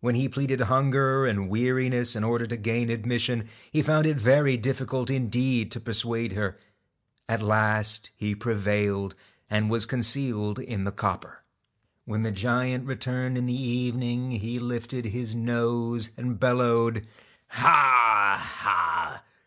[0.00, 4.58] When he pleaded hunger and weariness in order to gain admission, he found it very
[4.58, 6.58] diffi cult indeed to persuade her.
[7.26, 11.42] At last he prevailed, ii TACK and was concealed in the copper.
[12.04, 12.84] When the giant AI j.X?
[12.84, 17.06] E returned in the evening, he lifted his nose and STALK bellowed:'
[17.62, 19.22] Ha, Ha